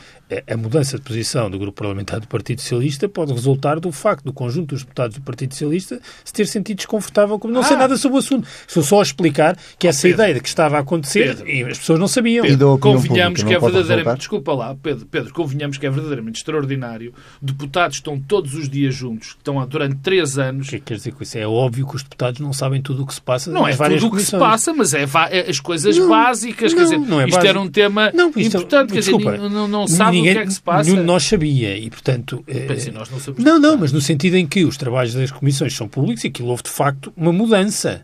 [0.46, 4.24] a- a mudança de posição do grupo parlamentar do Partido Socialista pode resultar do facto
[4.24, 7.80] do conjunto dos deputados do Partido Socialista se ter sentido desconfortável, como não sei Ah.
[7.80, 8.46] nada sobre o assunto.
[8.66, 10.22] Estou só a explicar que essa Pedro.
[10.22, 11.48] ideia de que estava a acontecer Pedro.
[11.48, 12.44] e as pessoas não sabiam.
[12.44, 13.96] Opinião convenhamos pública, que é verdadeiramente.
[13.96, 14.16] resultar?
[14.18, 17.12] Desculpa lá, Pedro, Pedro, convenhamos que é verdadeiramente extraordinário.
[17.40, 20.66] Deputados estão todos os dias juntos, estão há- durante três anos.
[20.68, 21.36] O que é que quer dizer com isso?
[21.38, 24.00] É óbvio que os deputados não sabem tudo o que se passa Não é várias
[24.00, 26.72] tudo o que se passa, mas é, é as coisas Não, básicas.
[26.72, 27.46] quer não, dizer, não é isto básico.
[27.48, 28.92] era um tema Não, isto- importante.
[28.92, 30.88] Quer dizer, desculpa, ninguém- não, não sabe ninguém- que é que se passa.
[30.90, 32.44] Nenhum de nós sabia e, portanto...
[32.46, 35.86] eh, nós não Não, não, mas no sentido em que os trabalhos das comissões são
[35.88, 38.02] públicos e aquilo houve de facto uma mudança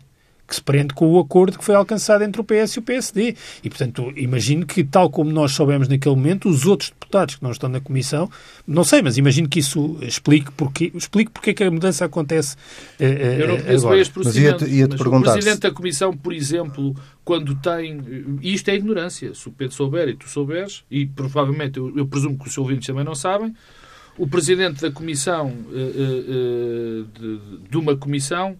[0.49, 3.35] que se prende com o acordo que foi alcançado entre o PS e o PSD.
[3.63, 7.51] E, portanto, imagino que, tal como nós soubemos naquele momento, os outros deputados que não
[7.51, 8.29] estão na comissão,
[8.67, 12.55] não sei, mas imagino que isso explique porque, explique porque é que a mudança acontece
[12.99, 13.93] eh, Eu não conheço agora.
[13.95, 14.65] bem este Mas ia-te- procedimento.
[14.67, 18.01] ia-te mas perguntar o Presidente da Comissão, por exemplo, quando tem...
[18.41, 19.33] E isto é ignorância.
[19.35, 22.87] Se o Pedro souber e tu souberes, e provavelmente eu, eu presumo que os ouvintes
[22.87, 23.53] também não sabem,
[24.17, 28.57] o Presidente da Comissão, eh, de, de uma comissão,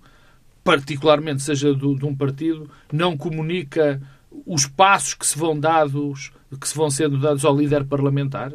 [0.77, 3.99] particularmente seja do- de um partido, não comunica
[4.45, 8.51] os passos que se vão dados, que se vão sendo dados ao líder parlamentar?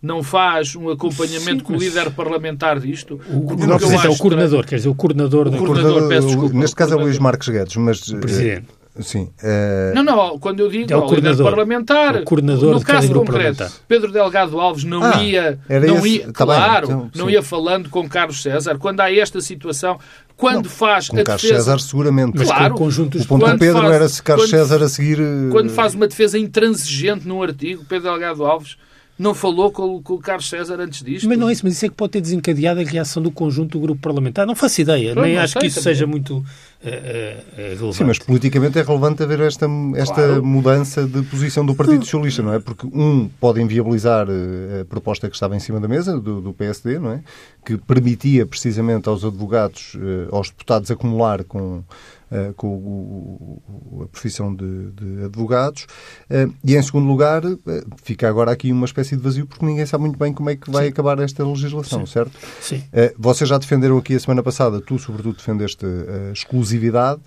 [0.00, 3.14] Não faz um acompanhamento Sim, com o líder parlamentar disto?
[3.14, 5.58] O, Porque o o que eu presidente é o coordenador, quer dizer, o coordenador O
[5.58, 7.04] coordenador, peço desculpa, neste caso é o coordenador.
[7.04, 8.08] Luís Marques Guedes, mas...
[8.08, 8.68] o presidente.
[9.00, 9.30] Sim.
[9.42, 11.44] eh, Não, não, quando eu digo É o ao líder coordenador.
[11.50, 13.80] parlamentar, o coordenador no caso grupo concreto, parlamentar.
[13.86, 17.30] Pedro Delgado Alves não Ah, ia, era não esse- ia tá bem, claro, então, não
[17.30, 18.76] ia falando com Carlos César.
[18.78, 19.98] Quando há esta situação,
[20.36, 22.32] quando Não, faz com a Carlos defesa, César, seguramente.
[22.38, 22.74] Mas Claro.
[22.74, 24.82] com o conjunto dos O ponto Quando do Pedro faz- era se Carlos quando- César
[24.84, 25.18] a seguir...
[25.50, 28.76] quando faz uma defesa intransigente num artigo, Pedro Delgado Alves
[29.18, 31.28] não falou com, com o Carlos César antes disto.
[31.28, 33.72] Mas não é isso, mas isso é que pode ter desencadeado a reação do conjunto
[33.78, 34.46] do grupo parlamentar.
[34.46, 35.94] Não faço ideia, Pronto, nem acho sei que isso também.
[35.94, 36.44] seja muito
[36.84, 37.96] eh, eh, relevante.
[37.96, 40.44] Sim, mas politicamente é relevante haver esta, esta Claro.
[40.44, 42.60] mudança de posição do Partido Socialista, não é?
[42.60, 46.98] Porque, um, pode inviabilizar a proposta que estava em cima da mesa, do, do PSD,
[46.98, 47.20] não é?
[47.64, 49.96] Que permitia precisamente aos advogados,
[50.30, 51.82] aos deputados acumular com,
[52.30, 53.62] eh, com o-
[53.92, 55.86] o- a profissão de, de advogados.
[56.28, 59.86] Eh, E, em segundo lugar, eh, fica agora aqui uma espécie de vazio, porque ninguém
[59.86, 62.32] sabe muito bem como é que vai acabar esta legislação, certo?
[62.60, 62.82] Sim.
[63.18, 67.20] Vocês já defenderam aqui a semana passada, tu sobretudo defendeste a exclusividade,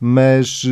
[0.00, 0.62] mas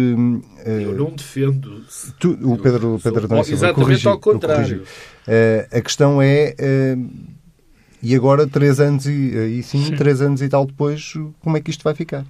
[0.65, 1.83] eh, Eu não defendo.
[2.19, 4.63] tu- o Pedro, Eu Pedro sou Silva exatamente corrigiu, ao contrário.
[4.63, 4.91] eu corrigi.
[5.27, 6.97] Eh, a questão é, eh,
[8.03, 9.97] e agora, três anos e, aí sim, Sim.
[9.97, 12.25] três anos e tal depois, como é que isto vai ficar?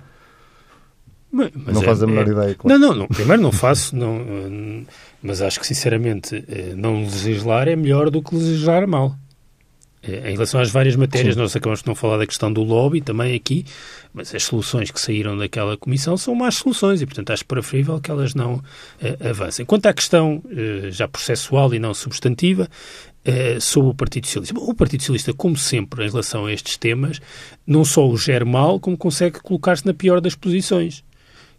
[1.35, 2.79] Mas- mas não é- faz a menor é- ideia, claro.
[2.79, 4.83] Não, não, não, primeiro não faço, não, eh,
[5.23, 9.17] mas acho que sinceramente eh, não legislar é melhor do que legislar mal.
[10.03, 11.41] Eh, Em relação às várias matérias, Sim.
[11.41, 13.65] nós acabamos de não falar da questão do lobby também aqui,
[14.13, 18.11] mas as soluções que saíram daquela comissão são más soluções e, portanto, acho preferível que
[18.11, 18.63] elas não
[19.01, 19.65] eh, avancem.
[19.67, 22.69] Quanto à questão eh, já processual e não substantiva,
[23.25, 24.55] eh, sobre o Partido Socialista.
[24.55, 27.19] Bom, o Partido Socialista, como sempre, em relação a estes temas,
[27.67, 31.03] não só o gera mal, como consegue colocar-se na pior das posições,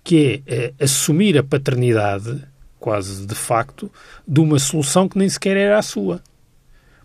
[0.05, 2.43] que é eh, assumir a paternidade,
[2.79, 3.91] quase de facto,
[4.25, 6.21] de uma solução que nem sequer era a sua.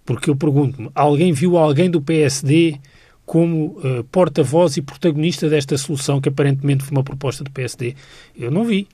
[0.05, 2.79] Porque eu pergunto-me, alguém viu alguém do PSD
[3.25, 7.95] como eh, porta-voz e protagonista desta solução que aparentemente foi uma proposta do PSD?
[8.37, 8.87] Eu não vi.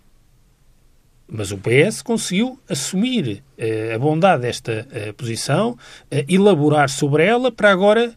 [1.29, 5.77] Mas o PS conseguiu assumir eh, a bondade desta eh, posição,
[6.29, 8.14] elaborar sobre ela para agora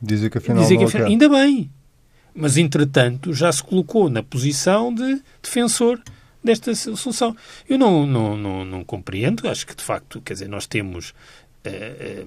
[0.00, 1.70] Dizer que afinal dizer que afinal, ainda bem.
[2.36, 6.00] Mas entretanto já se colocou na posição de defensor
[6.44, 7.36] desta solução.
[7.68, 11.12] Eu não, não, não, não compreendo, acho que de facto, quer dizer, nós temos
[11.66, 12.26] eh, eh,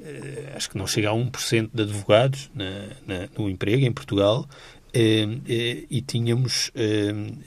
[0.00, 2.70] eh, acho que não chega a 1% de advogados na,
[3.06, 4.48] na, no emprego em Portugal
[4.94, 5.26] eh,
[5.90, 6.72] e tínhamos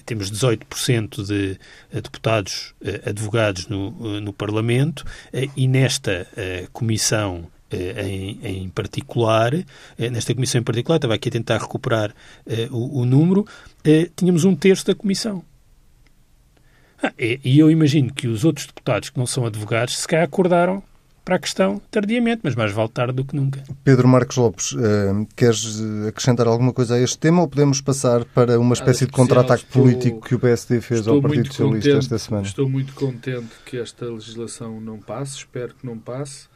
[0.05, 1.57] temos 18% de
[1.91, 5.03] deputados advogados no, no Parlamento
[5.55, 6.27] e nesta
[6.71, 12.13] comissão em, em particular, eh, nesta comissão em particular, estava aqui a tentar recuperar
[12.45, 13.45] eh, o, o número,
[13.83, 15.43] eh, tínhamos um terço da comissão.
[17.01, 20.25] Ah, e, e eu imagino que os outros deputados que não são advogados se calhar
[20.25, 20.83] acordaram
[21.23, 23.63] para a questão tardiamente, mas mais vale tarde do que nunca.
[23.83, 28.25] Pedro Marcos Lopes, eh, queres eh, acrescentar alguma coisa a este tema ou podemos passar
[28.25, 32.05] para uma espécie de especial, contra-ataque político que o PSD fez ao Partido Socialista contente,
[32.05, 32.47] esta semana?
[32.47, 36.50] Estou muito contente que esta legislação não passe, espero que não passe.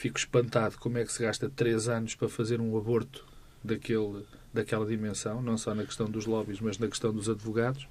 [0.00, 3.22] Fico espantado como é que se gasta três anos para fazer um aborto
[3.62, 7.86] daquele, daquela dimensão, não só na questão dos lobbies, mas na questão dos advogados.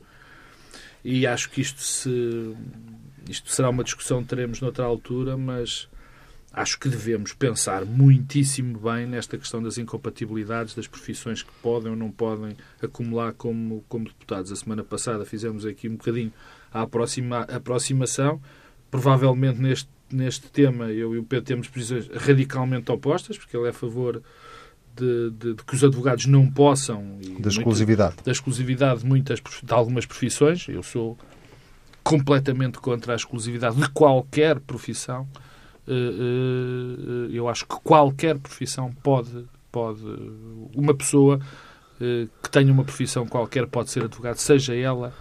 [1.06, 2.56] E acho que isto, se,
[3.30, 5.88] isto será uma discussão que teremos noutra altura, mas
[6.52, 11.95] acho que devemos pensar muitíssimo bem nesta questão das incompatibilidades das profissões que podem ou
[11.95, 14.52] não podem acumular como, como deputados.
[14.52, 16.34] A semana passada fizemos aqui um bocadinho
[16.74, 18.41] a aproxima, aproximação.
[18.89, 23.69] Provavelmente neste, neste tema eu e o Pedro temos posições radicalmente opostas, porque ele é
[23.69, 24.22] a favor
[24.95, 27.19] de, de, de que os advogados não possam...
[27.39, 28.15] Da exclusividade.
[28.24, 30.67] da exclusividade de, muitas, de algumas profissões.
[30.67, 31.17] Eu sou
[32.04, 35.28] completamente contra a exclusividade de qualquer profissão.
[35.88, 40.02] Eh, eh, eu acho que qualquer profissão pode, pode
[40.76, 41.39] uma pessoa
[42.02, 45.13] eh, que tenha uma profissão qualquer pode ser advogado, seja ela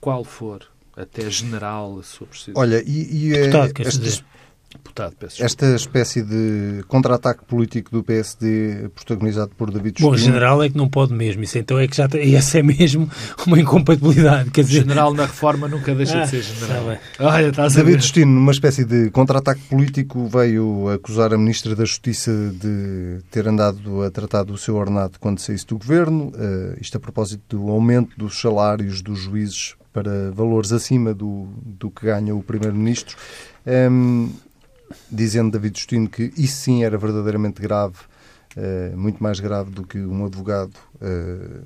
[0.00, 0.66] qual for,
[0.96, 2.52] até general, se for preciso.
[2.56, 4.24] Olha, e, e Deputado, quer estes, dizer.
[4.72, 10.34] Deputado, peço esta espécie de contra-ataque político do PSD protagonizado por David Bom, Justino...
[10.34, 11.42] general é que não pode mesmo.
[11.42, 13.08] Isso então é que já tem, essa é mesmo
[13.46, 14.50] uma incompatibilidade.
[14.50, 16.98] Quer dizer, General na reforma nunca deixa Ah, de ser general.
[17.20, 18.02] Olha, estás a David.
[18.02, 24.02] Justino, numa espécie de contra-ataque político, veio acusar a Ministra da Justiça de ter andado
[24.02, 26.32] a tratar do seu ordenado quando saísse do governo.
[26.36, 31.90] Eh, isto a propósito do aumento dos salários dos juízes para valores acima do, do
[31.90, 33.16] que ganha o Primeiro-Ministro.
[33.64, 34.28] Ehm,
[35.10, 37.96] dizendo David Justino que isso sim era verdadeiramente grave,
[38.54, 41.60] eh, muito mais grave do que um advogado eh,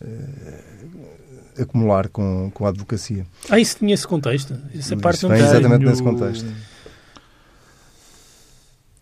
[0.00, 3.26] eh, acumular com, com a advocacia.
[3.50, 4.52] Ah, isso tinha esse contexto.
[4.68, 5.40] Essa Isso parte não tem.
[5.40, 6.46] exatamente Tenho- nesse contexto.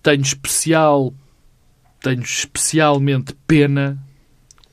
[0.02, 1.12] Tenho especial,
[2.02, 3.98] tenho especialmente pena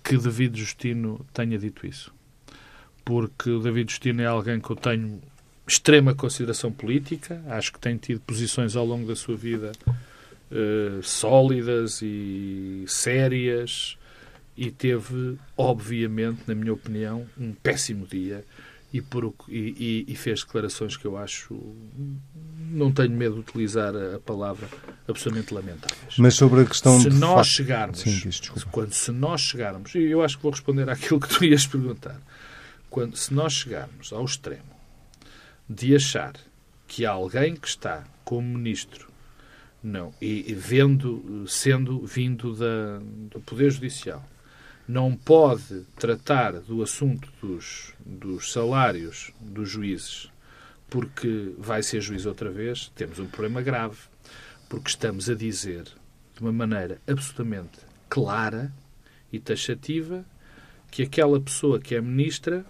[0.03, 2.13] que David Justino tenha dito isso.
[3.11, 5.21] Porque o David Justino é alguém que eu tenho
[5.67, 9.71] extrema consideração política, acho que tem tido posições ao longo da sua vida
[10.49, 13.97] eh, sólidas e sérias
[14.57, 18.43] e teve, obviamente, na minha opinião, um péssimo dia
[18.93, 21.57] e, por, e, e- fez declarações que eu acho,
[22.69, 24.67] não tenho medo de utilizar a, palavra,
[25.07, 26.15] absolutamente lamentáveis.
[26.17, 28.21] Mas sobre a questão se de nós facto- chegarmos, Sim,
[28.71, 32.19] quando se nós chegarmos, e eu acho que vou responder àquilo que tu ias perguntar,
[32.91, 34.79] quando se nós chegarmos ao extremo
[35.67, 36.35] de achar
[36.87, 39.09] que alguém que está como ministro
[39.81, 42.99] não e, vendo sendo vindo da,
[43.31, 44.23] do poder judicial
[44.87, 50.31] não pode tratar do assunto dos, dos salários dos juízes
[50.91, 53.97] porque vai ser juiz outra vez, temos um problema grave.
[54.69, 58.71] Porque estamos a dizer de uma maneira absolutamente clara
[59.31, 60.25] e taxativa
[60.91, 62.65] que aquela pessoa que é ministra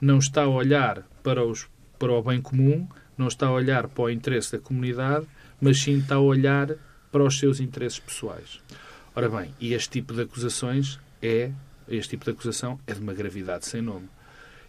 [0.00, 1.66] não está a olhar para, os,
[1.98, 5.26] para o bem comum, não está a olhar para o interesse da comunidade,
[5.60, 6.74] mas sim está a olhar
[7.10, 8.60] para os seus interesses pessoais.
[9.14, 11.50] Ora bem, e este tipo de acusações é,
[11.88, 14.08] este tipo de acusação é de uma gravidade sem nome.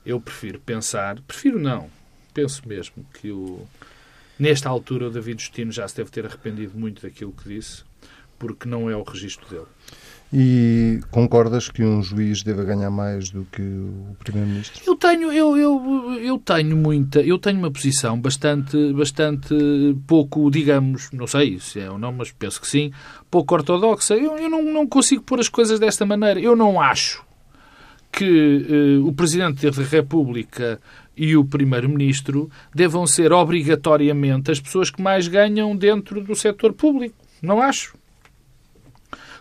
[0.06, 1.90] Eu prefiro pensar, prefiro não,
[2.34, 3.68] penso mesmo que o,
[4.40, 7.84] nesta altura o David Justino já se deve ter arrependido muito daquilo que disse,
[8.40, 9.68] porque não é o registro dele.
[10.32, 14.84] E concordas que um juiz deva ganhar mais do que o Primeiro-Ministro?
[14.86, 19.56] Eu tenho, eu, eu, eu tenho muita, eu tenho uma posição bastante, bastante
[20.06, 22.92] pouco, digamos, não sei se é ou não, mas penso que sim,
[23.32, 24.14] pouco ortodoxa.
[24.14, 26.40] Eu, eu não, não consigo pôr as coisas desta maneira.
[26.40, 27.26] Eu não acho
[28.12, 30.80] que eh, o Presidente da República
[31.18, 37.16] e o Primeiro-Ministro devam ser obrigatoriamente as pessoas que mais ganham dentro do setor público.
[37.42, 37.99] Não acho.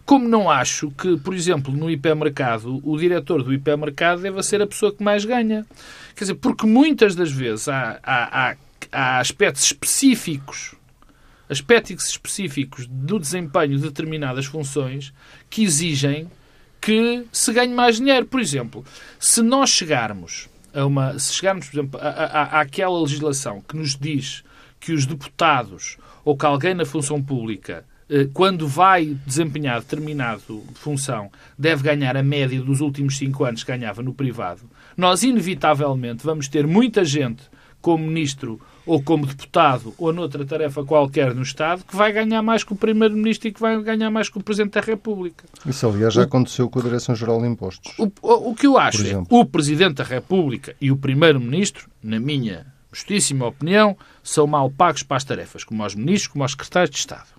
[0.09, 4.67] Como não acho que, por exemplo, no hipermercado, o diretor do hipermercado deva ser a
[4.67, 5.67] pessoa que mais ganha.
[6.17, 8.57] Quer dizer, porque muitas das vezes há, há, há,
[8.91, 10.75] há aspectos específicos,
[11.47, 15.13] aspectos específicos do desempenho de determinadas funções
[15.51, 16.27] que exigem
[16.81, 18.25] que se ganhe mais dinheiro.
[18.25, 18.83] Por exemplo,
[19.21, 24.43] se nós chegarmos a uma, se chegarmos, por exemplo, àquela legislação que nos diz
[24.81, 27.85] que os deputados ou que alguém na função pública
[28.33, 30.41] quando vai desempenhar determinada
[30.75, 34.63] função, deve ganhar a média dos últimos cinco anos que ganhava no privado,
[34.97, 37.43] nós inevitavelmente vamos ter muita gente
[37.81, 42.65] como ministro ou como deputado ou noutra tarefa qualquer no Estado que vai ganhar mais
[42.65, 45.45] que o primeiro-ministro e que vai ganhar mais que o presidente da República.
[45.67, 47.93] Isso, aliás, já aconteceu com a Direção-Geral de Impostos.
[47.99, 52.19] O, o, o que eu acho é o presidente da República e o primeiro-ministro, na
[52.19, 56.91] minha justíssima opinião, são mal pagos para as tarefas, como aos ministros, como aos secretários
[56.91, 57.38] de Estado.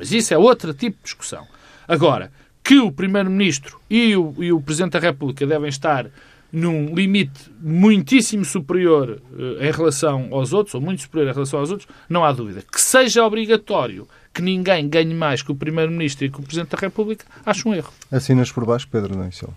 [0.00, 1.46] Mas isso é outro tipo de discussão.
[1.86, 2.32] Agora,
[2.64, 6.06] que o Primeiro-Ministro e o, e o Presidente da República devem estar
[6.50, 11.70] num limite muitíssimo superior eh, em relação aos outros, ou muito superior em relação aos
[11.70, 12.62] outros, não há dúvida.
[12.62, 16.78] Que seja obrigatório que ninguém ganhe mais que o Primeiro-Ministro e que o Presidente da
[16.78, 17.92] República, acho um erro.
[18.10, 19.52] Assinas por baixo, Pedro Dancel.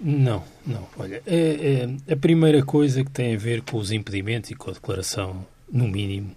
[0.00, 0.88] Não, não.
[0.98, 4.70] Olha, é, é a primeira coisa que tem a ver com os impedimentos e com
[4.70, 6.34] a declaração, no mínimo,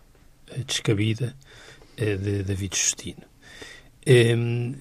[0.67, 1.35] descabida,
[1.97, 3.23] de David Justino.
[4.07, 4.73] Um,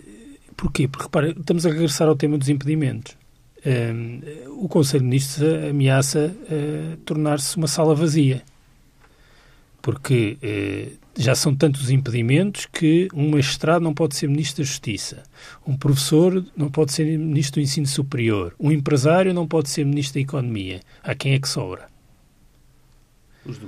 [0.57, 0.89] porquê?
[0.89, 3.17] Porque, repara, estamos a regressar ao tema dos impedimentos.
[3.65, 4.21] Um,
[4.63, 8.43] o Conselho de Ministros ameaça uh, tornar-se uma sala vazia.
[9.81, 15.23] Porque uh, já são tantos impedimentos que um magistrado não pode ser Ministro da Justiça,
[15.67, 20.15] um professor não pode ser Ministro do Ensino Superior, um empresário não pode ser Ministro
[20.15, 20.81] da Economia.
[21.03, 21.92] A quem é que sobra?
[23.45, 23.59] Os.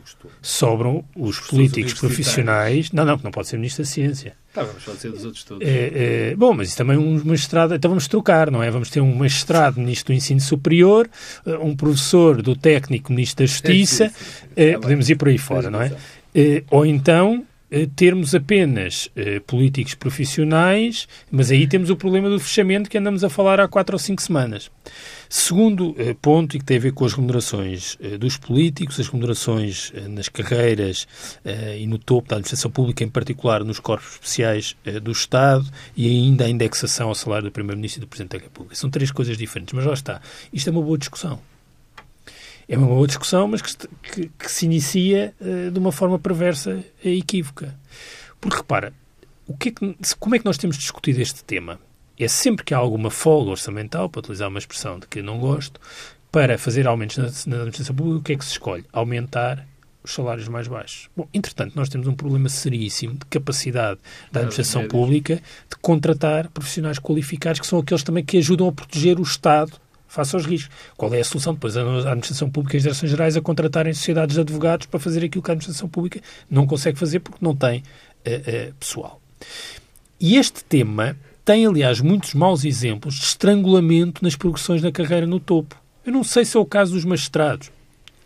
[0.41, 2.93] Sobram os, os políticos profissionais.
[2.93, 4.37] Não, não, não pode ser Ministro da Ciência.
[4.53, 5.67] Tá, vamos dizer dos outros todos.
[5.67, 7.75] É, é, bom, mas isso também é um magistrado.
[7.75, 8.71] Então vamos trocar, não é?
[8.71, 11.11] Vamos ter um magistrado Ministro do Ensino Superior,
[11.45, 14.13] eh, um professor do técnico Ministro da Justiça.
[14.55, 15.93] É, é, podemos ir por aí fora, não é?
[16.33, 17.45] Eh, ou então
[17.97, 19.11] termos apenas
[19.47, 23.95] políticos profissionais, mas aí temos o problema do fechamento que andamos a falar há quatro
[23.95, 24.71] ou cinco semanas.
[25.29, 29.09] Segundo eh, ponto, e que tem a ver com as remunerações eh, dos políticos, as
[29.09, 31.09] remunerações eh, nas carreiras
[31.77, 35.67] e no topo da administração pública, em particular nos corpos especiais do Estado,
[35.97, 38.77] e ainda a indexação ao salário do Primeiro-Ministro e do Presidente da República.
[38.77, 40.21] São três coisas diferentes, mas lá está.
[40.53, 41.54] Isto é uma boa discussão.
[42.69, 45.35] É uma boa discussão, mas que, que, que se inicia
[45.73, 47.75] de uma forma perversa e equívoca.
[48.41, 48.93] Porque, repara,
[49.47, 51.79] o que é que, como é que nós temos discutido este tema?
[52.19, 55.81] é sempre que há alguma folga orçamental, para utilizar uma expressão de que não gosto,
[56.31, 58.85] para fazer aumentos na, na administração pública, o que é que se escolhe?
[58.93, 59.67] Aumentar
[60.03, 61.09] os salários mais baixos.
[61.17, 63.99] Bom, entretanto, nós temos um problema seríssimo de capacidade
[64.31, 69.19] da administração pública de contratar profissionais qualificados, que são aqueles também que ajudam a proteger
[69.19, 69.73] o Estado
[70.15, 70.75] face aos riscos.
[70.97, 71.55] Qual é a solução?
[71.55, 75.25] Depois a administração pública e as direções gerais a contratarem sociedades de advogados para fazer
[75.25, 79.21] aquilo que a administração pública não consegue fazer porque não tem uh, uh, pessoal.
[80.21, 85.39] E este tema tem, aliás, muitos maus exemplos de estrangulamento nas progressões da carreira no
[85.39, 85.77] topo.
[86.07, 87.71] Eu não sei se é o caso dos magistrados,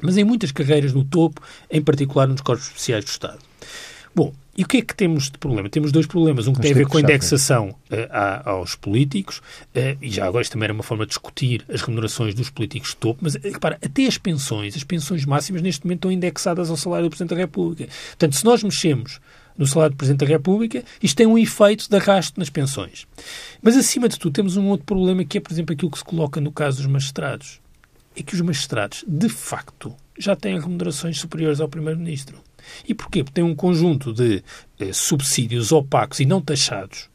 [0.00, 3.38] mas em muitas carreiras no topo, em particular nos corpos especiais do Estado.
[4.14, 5.68] Bom, e o que é que temos de problema?
[5.68, 6.48] Temos dois problemas.
[6.48, 10.42] Um que tem a ver com a indexação uh, aos políticos, uh, e já agora
[10.42, 13.78] isto também era uma forma de discutir as remunerações dos políticos de topo, mas repara,
[13.80, 17.36] até as pensões, as pensões máximas neste momento estão indexadas ao salário do Presidente da
[17.36, 17.86] República.
[18.08, 19.20] Portanto, se nós mexemos
[19.56, 23.06] no salário do Presidente da República, isto tem um efeito de arrasto nas pensões.
[23.62, 26.04] Mas, acima de tudo, temos um outro problema que é, por exemplo, aquilo que se
[26.04, 27.60] coloca no caso dos magistrados.
[28.16, 32.40] É que os magistrados, de facto, já têm remunerações superiores ao Primeiro-Ministro.
[32.86, 33.22] E porquê?
[33.22, 34.42] Porque têm um conjunto de
[34.78, 37.08] eh, subsídios opacos e não taxados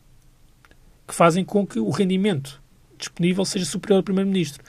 [1.08, 2.62] que fazem com que o rendimento
[2.98, 4.64] disponível seja superior ao Primeiro-Ministro.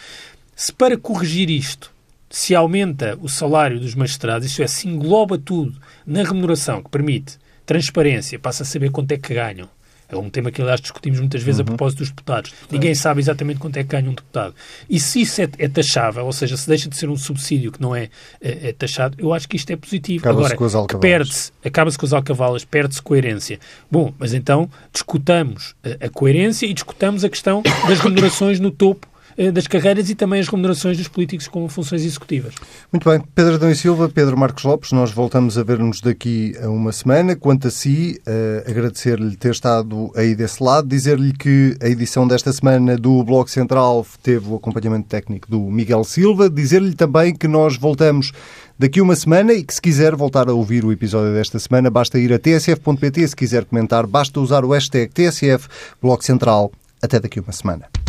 [0.55, 1.93] Se para corrigir isto
[2.29, 7.39] se aumenta o salário dos magistrados, isso é, se engloba tudo na remuneração que permite
[7.65, 9.71] Transparência, passa a saber quanto é que ganham.
[10.15, 11.65] É um tema que, aliás, discutimos muitas vezes uhum.
[11.65, 12.51] a propósito dos deputados.
[12.51, 12.67] Claro.
[12.71, 14.55] Ninguém sabe exatamente quanto é que ganha um deputado.
[14.89, 17.81] E se isso é, é, taxável, ou seja, se deixa de ser um subsídio que
[17.81, 18.09] não é,
[18.41, 20.29] é, é taxado, eu acho que isto é positivo.
[20.29, 20.57] Agora,
[21.01, 23.59] perde-se, acaba-se com as alcavalas, perde-se coerência.
[23.91, 29.07] Bom, mas então discutamos a, a coerência e discutamos a questão das remunerações no topo
[29.07, 29.14] eh,
[29.53, 32.55] das carreiras e também as remunerações dos políticos com funções executivas.
[32.93, 33.21] Muito bem.
[33.35, 37.35] Pedro Adão e Silva, Pedro Marcos Lopes, nós voltamos a ver-nos daqui a uma semana.
[37.35, 42.53] Quanto a si, uh, agradecer-lhe ter estado aí desse lado, dizer-lhe que a edição desta
[42.53, 47.77] semana do Bloco Central teve o acompanhamento técnico do Miguel Silva, dizer-lhe também que nós
[47.77, 48.33] voltamos
[48.79, 52.19] daqui uma semana e que se quiser voltar a ouvir o episódio desta semana, basta
[52.19, 53.29] ir a tsf.pt.
[53.29, 55.69] Se quiser comentar, basta usar o hashtag TSF
[56.01, 56.71] Bloco Central.
[57.03, 58.04] Até daqui uma semana.